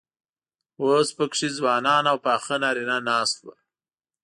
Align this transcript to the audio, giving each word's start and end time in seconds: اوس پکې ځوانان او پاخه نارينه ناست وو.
اوس 0.81 1.07
پکې 1.17 1.47
ځوانان 1.57 2.03
او 2.11 2.17
پاخه 2.25 2.55
نارينه 2.63 2.97
ناست 3.09 3.37
وو. 3.43 3.53